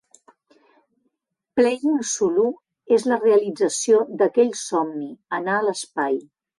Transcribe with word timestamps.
Playing 1.59 2.01
Sulu 2.13 2.47
és 2.99 3.07
la 3.13 3.21
realització 3.27 4.03
d"aquell 4.19 4.53
somni: 4.67 5.15
anar 5.43 5.59
a 5.61 5.65
l"espai. 5.69 6.23